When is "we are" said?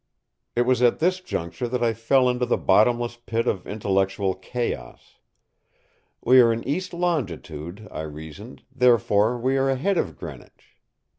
6.23-6.51, 9.37-9.69